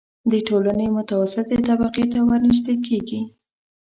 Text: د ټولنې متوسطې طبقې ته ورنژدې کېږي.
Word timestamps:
د 0.31 0.33
ټولنې 0.47 0.87
متوسطې 0.97 1.57
طبقې 1.67 2.05
ته 2.11 2.19
ورنژدې 2.29 2.75
کېږي. 2.87 3.21